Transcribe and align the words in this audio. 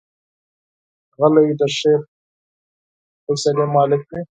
غلی، 1.19 1.47
د 1.59 1.61
ښې 1.75 1.93
فیصلې 3.25 3.65
مالک 3.75 4.01
وي. 4.09 4.21